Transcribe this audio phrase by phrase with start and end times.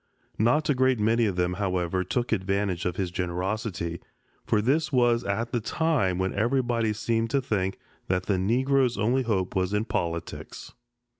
[0.39, 3.99] Not a great many of them, however, took advantage of his generosity,
[4.43, 7.77] for this was at the time when everybody seemed to think
[8.07, 10.73] that the Negro's only hope was in politics.